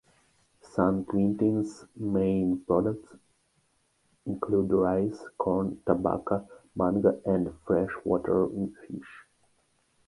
San 0.63 1.05
Quintin's 1.05 1.85
main 1.95 2.59
products 2.65 3.13
include 4.25 4.71
rice, 4.71 5.23
corn, 5.37 5.79
tobacco, 5.85 6.49
mango 6.75 7.21
and 7.23 7.53
freshwater 7.67 8.47
fish. 8.87 9.25